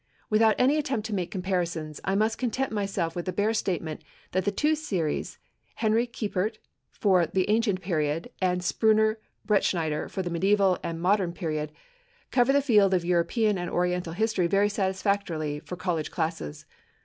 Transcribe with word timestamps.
Without 0.31 0.55
any 0.57 0.77
attempt 0.77 1.05
to 1.05 1.13
make 1.13 1.29
comparisons, 1.29 2.01
I 2.03 2.15
must 2.15 2.39
content 2.39 2.71
myself 2.71 3.15
with 3.15 3.25
the 3.25 3.31
bare 3.31 3.53
statement 3.53 4.01
that 4.31 4.45
the 4.45 4.51
two 4.51 4.73
series, 4.73 5.37
Henry 5.75 6.07
Kiepert 6.07 6.57
for 6.89 7.27
the 7.27 7.47
ancient 7.51 7.81
period, 7.81 8.31
and 8.41 8.63
Spruner 8.63 9.19
Bretschneider 9.47 10.09
for 10.09 10.23
the 10.23 10.31
medieval 10.31 10.79
and 10.81 10.99
modern 10.99 11.33
period, 11.33 11.71
cover 12.31 12.51
the 12.51 12.63
field 12.63 12.95
of 12.95 13.05
European 13.05 13.59
and 13.59 13.69
Oriental 13.69 14.13
history 14.13 14.47
very 14.47 14.69
satisfactorily 14.69 15.59
for 15.59 15.75
college 15.75 16.09
classes. 16.09 16.65